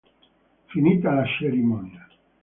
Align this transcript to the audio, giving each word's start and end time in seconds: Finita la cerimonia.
Finita 0.73 1.13
la 1.17 1.27
cerimonia. 1.37 2.09